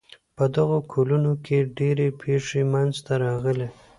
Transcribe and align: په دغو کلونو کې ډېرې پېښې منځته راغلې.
په 0.37 0.45
دغو 0.55 0.79
کلونو 0.93 1.31
کې 1.45 1.57
ډېرې 1.77 2.07
پېښې 2.21 2.61
منځته 2.73 3.13
راغلې. 3.25 3.69